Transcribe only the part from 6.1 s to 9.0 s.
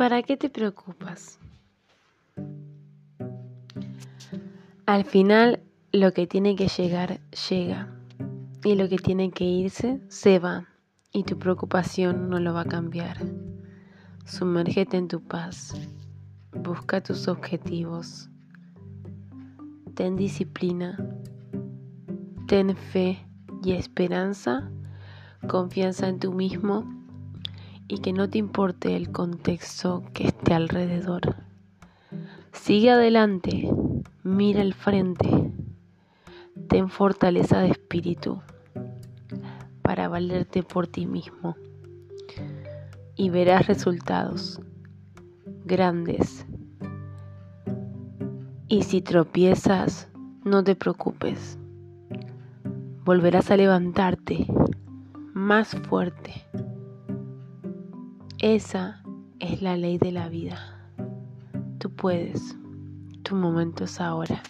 que tiene que llegar, llega. Y lo que